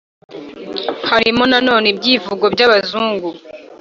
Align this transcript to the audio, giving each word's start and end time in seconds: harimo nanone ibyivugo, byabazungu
harimo 1.09 1.43
nanone 1.51 1.85
ibyivugo, 1.93 2.45
byabazungu 2.53 3.29